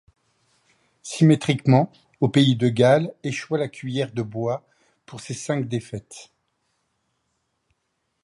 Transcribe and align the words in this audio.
Symétriquement, 1.03 1.91
au 2.21 2.27
pays 2.27 2.55
de 2.55 2.69
Galles 2.69 3.13
échoit 3.21 3.59
la 3.59 3.67
Cuillère 3.67 4.11
de 4.11 4.23
bois 4.23 4.65
pour 5.05 5.19
ses 5.21 5.35
cinq 5.35 5.67
défaites.. 5.67 6.31